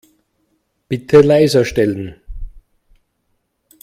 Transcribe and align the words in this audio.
Bitte 0.89 1.21
leiser 1.21 1.63
stellen. 1.63 2.15